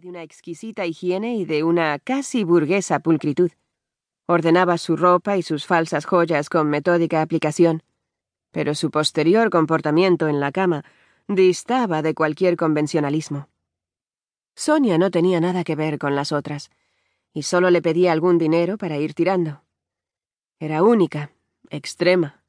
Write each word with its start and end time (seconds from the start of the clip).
De 0.00 0.08
una 0.08 0.22
exquisita 0.22 0.86
higiene 0.86 1.34
y 1.34 1.44
de 1.44 1.64
una 1.64 1.98
casi 1.98 2.44
burguesa 2.44 3.00
pulcritud. 3.00 3.50
Ordenaba 4.26 4.78
su 4.78 4.96
ropa 4.96 5.36
y 5.36 5.42
sus 5.42 5.66
falsas 5.66 6.06
joyas 6.06 6.48
con 6.48 6.70
metódica 6.70 7.20
aplicación, 7.20 7.82
pero 8.52 8.76
su 8.76 8.92
posterior 8.92 9.50
comportamiento 9.50 10.28
en 10.28 10.38
la 10.38 10.52
cama 10.52 10.84
distaba 11.26 12.00
de 12.00 12.14
cualquier 12.14 12.56
convencionalismo. 12.56 13.48
Sonia 14.54 14.98
no 14.98 15.10
tenía 15.10 15.40
nada 15.40 15.64
que 15.64 15.74
ver 15.74 15.98
con 15.98 16.14
las 16.14 16.30
otras, 16.30 16.70
y 17.32 17.42
solo 17.42 17.68
le 17.70 17.82
pedía 17.82 18.12
algún 18.12 18.38
dinero 18.38 18.78
para 18.78 18.98
ir 18.98 19.14
tirando. 19.14 19.64
Era 20.60 20.84
única, 20.84 21.32
extrema, 21.70 22.44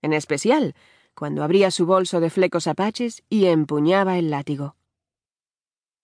en 0.00 0.14
especial 0.14 0.74
cuando 1.14 1.44
abría 1.44 1.70
su 1.70 1.84
bolso 1.84 2.18
de 2.20 2.30
flecos 2.30 2.66
apaches 2.66 3.24
y 3.28 3.44
empuñaba 3.44 4.16
el 4.16 4.30
látigo. 4.30 4.74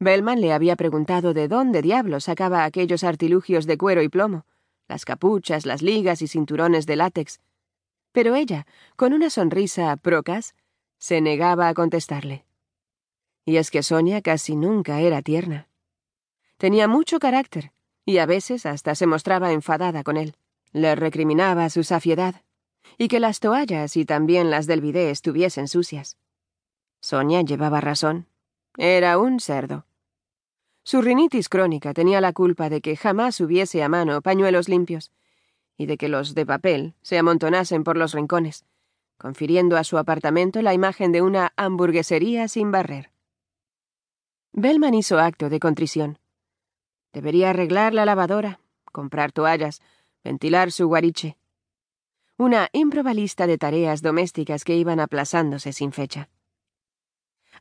Bellman 0.01 0.41
le 0.41 0.53
había 0.53 0.77
preguntado 0.77 1.35
de 1.35 1.47
dónde 1.47 1.83
diablos 1.83 2.25
sacaba 2.25 2.65
aquellos 2.65 3.05
artilugios 3.05 3.67
de 3.67 3.77
cuero 3.77 4.03
y 4.03 4.09
plomo, 4.09 4.47
las 4.89 5.05
capuchas, 5.05 5.67
las 5.67 5.83
ligas 5.83 6.23
y 6.23 6.27
cinturones 6.27 6.87
de 6.87 6.97
látex, 6.97 7.41
pero 8.13 8.35
ella, 8.35 8.67
con 8.97 9.13
una 9.13 9.31
sonrisa 9.31 9.97
procas, 9.97 10.55
se 10.99 11.21
negaba 11.21 11.69
a 11.69 11.75
contestarle. 11.75 12.45
Y 13.45 13.57
es 13.57 13.71
que 13.71 13.83
Sonia 13.83 14.21
casi 14.23 14.57
nunca 14.57 15.01
era 15.01 15.23
tierna. 15.23 15.69
Tenía 16.57 16.89
mucho 16.89 17.19
carácter, 17.19 17.73
y 18.05 18.19
a 18.19 18.27
veces 18.27 18.67
hasta 18.67 18.95
se 18.95 19.07
mostraba 19.07 19.53
enfadada 19.53 20.03
con 20.03 20.17
él. 20.17 20.35
Le 20.73 20.95
recriminaba 20.95 21.69
su 21.71 21.85
safiedad, 21.85 22.43
y 22.99 23.09
que 23.09 23.21
las 23.21 23.41
toallas 23.41 23.97
y 23.97 24.05
también 24.05 24.51
las 24.51 24.67
del 24.67 24.81
bidé 24.81 25.11
estuviesen 25.11 25.69
sucias. 25.69 26.17
Sonia 27.01 27.43
llevaba 27.43 27.81
razón. 27.81 28.27
Era 28.77 29.19
un 29.19 29.41
cerdo. 29.41 29.87
Su 30.83 31.03
rinitis 31.03 31.49
crónica 31.49 31.93
tenía 31.93 32.21
la 32.21 32.33
culpa 32.33 32.69
de 32.69 32.81
que 32.81 32.97
jamás 32.97 33.41
hubiese 33.41 33.83
a 33.83 33.89
mano 33.89 34.23
pañuelos 34.23 34.69
limpios 34.69 35.13
y 35.77 35.87
de 35.87 35.97
que 35.97 36.09
los 36.09 36.35
de 36.35 36.47
papel 36.47 36.95
se 37.03 37.19
amontonasen 37.19 37.85
por 37.85 37.97
los 37.97 38.13
rincones, 38.13 38.65
confiriendo 39.19 39.77
a 39.77 39.85
su 39.85 39.99
apartamento 39.99 40.63
la 40.63 40.75
imagen 40.75 41.13
de 41.13 41.23
una 41.23 41.53
hamburguesería 41.57 42.49
sin 42.49 42.71
barrer. 42.71 43.11
Bellman 44.53 44.95
hizo 44.95 45.19
acto 45.19 45.49
de 45.49 45.61
contrición. 45.61 46.19
Debería 47.13 47.51
arreglar 47.51 47.95
la 47.95 48.05
lavadora, 48.05 48.61
comprar 48.93 49.33
toallas, 49.33 49.81
ventilar 50.25 50.73
su 50.73 50.89
guariche. 50.89 51.37
Una 52.37 52.69
improba 52.73 53.15
lista 53.15 53.47
de 53.47 53.59
tareas 53.59 54.03
domésticas 54.03 54.65
que 54.65 54.77
iban 54.77 55.01
aplazándose 55.01 55.73
sin 55.73 55.93
fecha. 55.93 56.31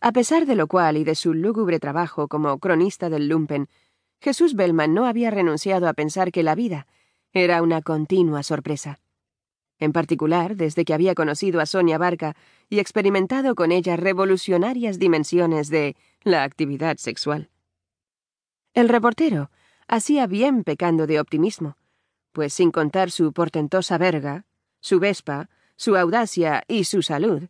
A 0.01 0.13
pesar 0.13 0.45
de 0.45 0.55
lo 0.55 0.67
cual 0.67 0.97
y 0.97 1.03
de 1.03 1.15
su 1.15 1.33
lúgubre 1.33 1.79
trabajo 1.79 2.27
como 2.27 2.57
cronista 2.59 3.09
del 3.09 3.27
lumpen, 3.27 3.67
Jesús 4.21 4.53
Bellman 4.53 4.93
no 4.93 5.05
había 5.05 5.29
renunciado 5.29 5.87
a 5.87 5.93
pensar 5.93 6.31
que 6.31 6.43
la 6.43 6.55
vida 6.55 6.87
era 7.33 7.61
una 7.61 7.81
continua 7.81 8.43
sorpresa. 8.43 8.99
En 9.77 9.93
particular, 9.93 10.55
desde 10.55 10.83
que 10.83 10.93
había 10.93 11.15
conocido 11.15 11.61
a 11.61 11.65
Sonia 11.65 11.97
Barca 11.97 12.35
y 12.69 12.79
experimentado 12.79 13.55
con 13.55 13.71
ella 13.71 13.95
revolucionarias 13.95 14.99
dimensiones 14.99 15.69
de 15.69 15.95
la 16.23 16.43
actividad 16.43 16.97
sexual. 16.97 17.49
El 18.73 18.89
reportero 18.89 19.51
hacía 19.87 20.27
bien 20.27 20.63
pecando 20.63 21.07
de 21.07 21.19
optimismo, 21.19 21.77
pues 22.31 22.53
sin 22.53 22.71
contar 22.71 23.11
su 23.11 23.33
portentosa 23.33 23.97
verga, 23.97 24.45
su 24.81 24.99
vespa, 24.99 25.49
su 25.75 25.95
audacia 25.95 26.63
y 26.67 26.83
su 26.83 27.01
salud, 27.01 27.43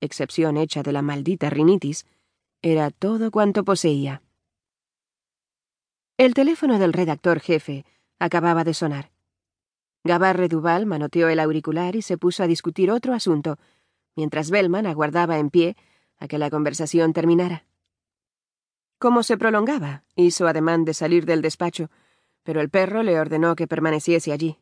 excepción 0.00 0.56
hecha 0.56 0.82
de 0.82 0.92
la 0.92 1.02
maldita 1.02 1.50
rinitis, 1.50 2.06
era 2.62 2.90
todo 2.90 3.30
cuanto 3.30 3.64
poseía. 3.64 4.22
El 6.16 6.34
teléfono 6.34 6.78
del 6.78 6.92
redactor 6.92 7.40
jefe 7.40 7.84
acababa 8.18 8.64
de 8.64 8.74
sonar. 8.74 9.10
Gabarre 10.04 10.48
Duval 10.48 10.86
manoteó 10.86 11.28
el 11.28 11.38
auricular 11.38 11.94
y 11.94 12.02
se 12.02 12.18
puso 12.18 12.42
a 12.42 12.46
discutir 12.46 12.90
otro 12.90 13.14
asunto, 13.14 13.58
mientras 14.16 14.50
Bellman 14.50 14.86
aguardaba 14.86 15.38
en 15.38 15.50
pie 15.50 15.76
a 16.18 16.26
que 16.26 16.38
la 16.38 16.50
conversación 16.50 17.12
terminara. 17.12 17.64
Como 18.98 19.22
se 19.22 19.36
prolongaba, 19.36 20.02
hizo 20.16 20.48
ademán 20.48 20.84
de 20.84 20.94
salir 20.94 21.24
del 21.24 21.40
despacho, 21.40 21.88
pero 22.42 22.60
el 22.60 22.70
perro 22.70 23.02
le 23.02 23.20
ordenó 23.20 23.54
que 23.54 23.68
permaneciese 23.68 24.32
allí. 24.32 24.58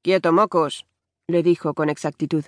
Quieto, 0.00 0.32
mocos, 0.32 0.86
le 1.26 1.42
dijo 1.42 1.74
con 1.74 1.90
exactitud. 1.90 2.44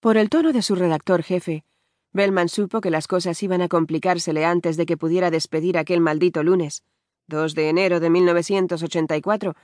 Por 0.00 0.16
el 0.16 0.28
tono 0.28 0.52
de 0.52 0.62
su 0.62 0.76
redactor 0.76 1.24
jefe, 1.24 1.64
Bellman 2.12 2.48
supo 2.48 2.80
que 2.80 2.90
las 2.90 3.08
cosas 3.08 3.42
iban 3.42 3.62
a 3.62 3.68
complicársele 3.68 4.44
antes 4.44 4.76
de 4.76 4.86
que 4.86 4.96
pudiera 4.96 5.30
despedir 5.30 5.76
aquel 5.76 6.00
maldito 6.00 6.44
lunes, 6.44 6.84
2 7.26 7.54
de 7.54 7.68
enero 7.68 7.98
de 7.98 8.08
1984, 8.08 9.54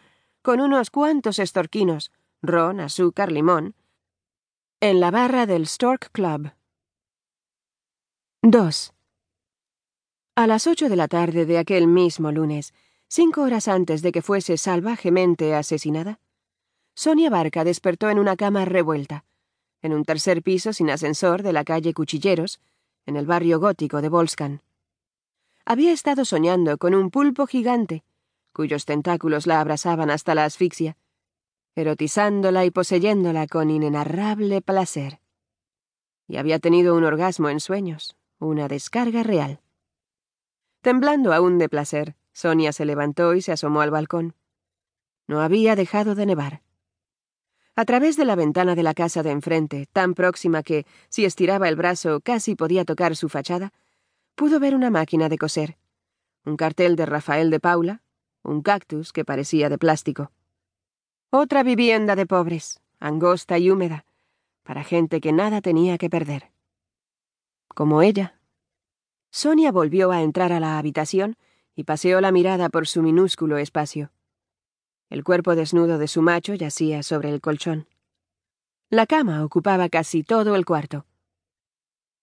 con 0.42 0.60
unos 0.60 0.90
cuantos 0.90 1.38
estorquinos, 1.38 2.10
ron, 2.42 2.80
azúcar, 2.80 3.30
limón, 3.30 3.74
en 4.80 5.00
la 5.00 5.10
barra 5.10 5.46
del 5.46 5.66
Stork 5.66 6.10
Club. 6.10 6.52
2. 8.42 8.92
A 10.34 10.46
las 10.48 10.66
ocho 10.66 10.88
de 10.88 10.96
la 10.96 11.06
tarde 11.06 11.46
de 11.46 11.58
aquel 11.58 11.86
mismo 11.86 12.32
lunes, 12.32 12.74
cinco 13.06 13.42
horas 13.42 13.68
antes 13.68 14.02
de 14.02 14.10
que 14.10 14.20
fuese 14.20 14.58
salvajemente 14.58 15.54
asesinada, 15.54 16.18
Sonia 16.94 17.30
Barca 17.30 17.62
despertó 17.64 18.10
en 18.10 18.18
una 18.18 18.36
cama 18.36 18.64
revuelta, 18.64 19.24
en 19.84 19.92
un 19.92 20.06
tercer 20.06 20.42
piso 20.42 20.72
sin 20.72 20.88
ascensor 20.88 21.42
de 21.42 21.52
la 21.52 21.62
calle 21.62 21.92
Cuchilleros, 21.92 22.58
en 23.04 23.16
el 23.16 23.26
barrio 23.26 23.60
gótico 23.60 24.00
de 24.00 24.08
Volskan. 24.08 24.62
Había 25.66 25.92
estado 25.92 26.24
soñando 26.24 26.78
con 26.78 26.94
un 26.94 27.10
pulpo 27.10 27.46
gigante, 27.46 28.02
cuyos 28.54 28.86
tentáculos 28.86 29.46
la 29.46 29.60
abrazaban 29.60 30.08
hasta 30.08 30.34
la 30.34 30.46
asfixia, 30.46 30.96
erotizándola 31.74 32.64
y 32.64 32.70
poseyéndola 32.70 33.46
con 33.46 33.68
inenarrable 33.68 34.62
placer. 34.62 35.20
Y 36.28 36.38
había 36.38 36.60
tenido 36.60 36.96
un 36.96 37.04
orgasmo 37.04 37.50
en 37.50 37.60
sueños, 37.60 38.16
una 38.38 38.68
descarga 38.68 39.22
real. 39.22 39.60
Temblando 40.80 41.34
aún 41.34 41.58
de 41.58 41.68
placer, 41.68 42.16
Sonia 42.32 42.72
se 42.72 42.86
levantó 42.86 43.34
y 43.34 43.42
se 43.42 43.52
asomó 43.52 43.82
al 43.82 43.90
balcón. 43.90 44.34
No 45.26 45.42
había 45.42 45.76
dejado 45.76 46.14
de 46.14 46.24
nevar. 46.24 46.63
A 47.76 47.84
través 47.84 48.16
de 48.16 48.24
la 48.24 48.36
ventana 48.36 48.76
de 48.76 48.84
la 48.84 48.94
casa 48.94 49.24
de 49.24 49.32
enfrente, 49.32 49.86
tan 49.92 50.14
próxima 50.14 50.62
que, 50.62 50.86
si 51.08 51.24
estiraba 51.24 51.68
el 51.68 51.74
brazo, 51.74 52.20
casi 52.20 52.54
podía 52.54 52.84
tocar 52.84 53.16
su 53.16 53.28
fachada, 53.28 53.72
pudo 54.36 54.60
ver 54.60 54.76
una 54.76 54.90
máquina 54.90 55.28
de 55.28 55.38
coser, 55.38 55.76
un 56.44 56.56
cartel 56.56 56.94
de 56.94 57.06
Rafael 57.06 57.50
de 57.50 57.58
Paula, 57.58 58.02
un 58.44 58.62
cactus 58.62 59.12
que 59.12 59.24
parecía 59.24 59.68
de 59.68 59.78
plástico. 59.78 60.30
Otra 61.30 61.64
vivienda 61.64 62.14
de 62.14 62.26
pobres, 62.26 62.80
angosta 63.00 63.58
y 63.58 63.70
húmeda, 63.70 64.04
para 64.62 64.84
gente 64.84 65.20
que 65.20 65.32
nada 65.32 65.60
tenía 65.60 65.98
que 65.98 66.08
perder. 66.08 66.52
Como 67.66 68.02
ella. 68.02 68.38
Sonia 69.32 69.72
volvió 69.72 70.12
a 70.12 70.22
entrar 70.22 70.52
a 70.52 70.60
la 70.60 70.78
habitación 70.78 71.36
y 71.74 71.82
paseó 71.82 72.20
la 72.20 72.30
mirada 72.30 72.68
por 72.68 72.86
su 72.86 73.02
minúsculo 73.02 73.58
espacio. 73.58 74.12
El 75.14 75.22
cuerpo 75.22 75.54
desnudo 75.54 75.98
de 75.98 76.08
su 76.08 76.22
macho 76.22 76.54
yacía 76.54 77.04
sobre 77.04 77.30
el 77.30 77.40
colchón. 77.40 77.86
La 78.90 79.06
cama 79.06 79.44
ocupaba 79.44 79.88
casi 79.88 80.24
todo 80.24 80.56
el 80.56 80.64
cuarto. 80.64 81.06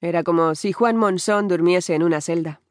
Era 0.01 0.23
como 0.23 0.55
si 0.55 0.73
Juan 0.73 0.97
Monzón 0.97 1.47
durmiese 1.47 1.95
en 1.95 2.03
una 2.03 2.19
celda. 2.19 2.61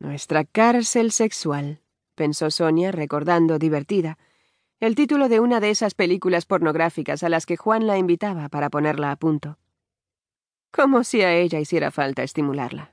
Nuestra 0.00 0.44
cárcel 0.44 1.12
sexual, 1.12 1.82
pensó 2.16 2.50
Sonia, 2.50 2.90
recordando, 2.90 3.60
divertida, 3.60 4.18
el 4.80 4.96
título 4.96 5.28
de 5.28 5.38
una 5.38 5.60
de 5.60 5.70
esas 5.70 5.94
películas 5.94 6.44
pornográficas 6.44 7.22
a 7.22 7.28
las 7.28 7.46
que 7.46 7.56
Juan 7.56 7.86
la 7.86 7.98
invitaba 7.98 8.48
para 8.48 8.70
ponerla 8.70 9.12
a 9.12 9.16
punto. 9.16 9.56
Como 10.72 11.04
si 11.04 11.22
a 11.22 11.32
ella 11.32 11.60
hiciera 11.60 11.92
falta 11.92 12.24
estimularla. 12.24 12.92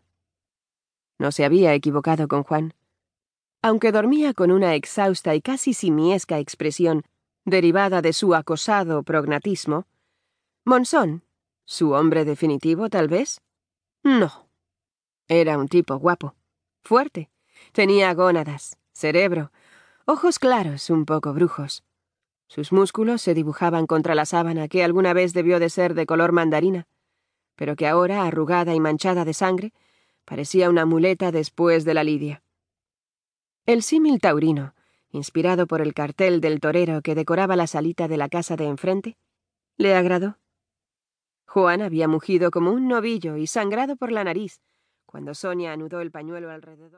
No 1.17 1.31
se 1.31 1.43
había 1.43 1.73
equivocado 1.73 2.27
con 2.27 2.43
Juan. 2.43 2.75
Aunque 3.65 3.93
dormía 3.93 4.33
con 4.33 4.51
una 4.51 4.75
exhausta 4.75 5.35
y 5.35 5.41
casi 5.41 5.73
simiesca 5.73 6.37
expresión 6.37 7.03
derivada 7.45 8.01
de 8.01 8.11
su 8.11 8.35
acosado 8.35 9.03
prognatismo, 9.03 9.87
Monzón, 10.65 11.23
su 11.63 11.91
hombre 11.91 12.25
definitivo, 12.25 12.89
tal 12.89 13.07
vez, 13.07 13.41
no. 14.03 14.49
Era 15.29 15.57
un 15.57 15.69
tipo 15.69 15.97
guapo, 15.97 16.35
fuerte, 16.81 17.29
tenía 17.71 18.13
gónadas, 18.13 18.77
cerebro, 18.91 19.53
ojos 20.05 20.39
claros, 20.39 20.89
un 20.89 21.05
poco 21.05 21.33
brujos. 21.33 21.85
Sus 22.49 22.73
músculos 22.73 23.21
se 23.21 23.33
dibujaban 23.33 23.87
contra 23.87 24.13
la 24.13 24.25
sábana 24.25 24.67
que 24.67 24.83
alguna 24.83 25.13
vez 25.13 25.31
debió 25.31 25.61
de 25.61 25.69
ser 25.69 25.93
de 25.93 26.05
color 26.05 26.33
mandarina, 26.33 26.85
pero 27.55 27.77
que 27.77 27.87
ahora, 27.87 28.25
arrugada 28.25 28.75
y 28.75 28.81
manchada 28.81 29.23
de 29.23 29.33
sangre, 29.33 29.71
parecía 30.25 30.69
una 30.69 30.85
muleta 30.85 31.31
después 31.31 31.85
de 31.85 31.93
la 31.93 32.03
lidia. 32.03 32.42
El 33.65 33.81
símil 33.81 34.19
taurino, 34.19 34.75
inspirado 35.09 35.67
por 35.67 35.79
el 35.79 35.93
cartel 35.93 36.41
del 36.41 36.59
torero 36.59 37.01
que 37.01 37.15
decoraba 37.15 37.55
la 37.55 37.65
salita 37.65 38.09
de 38.09 38.17
la 38.17 38.27
casa 38.27 38.57
de 38.57 38.65
enfrente, 38.65 39.15
le 39.77 39.95
agradó. 39.95 40.37
Juan 41.47 41.81
había 41.81 42.09
mugido 42.09 42.51
como 42.51 42.71
un 42.71 42.89
novillo 42.89 43.37
y 43.37 43.47
sangrado 43.47 43.95
por 43.95 44.11
la 44.11 44.25
nariz 44.25 44.59
cuando 45.05 45.35
Sonia 45.35 45.71
anudó 45.71 46.01
el 46.01 46.09
pañuelo 46.09 46.49
alrededor. 46.49 46.91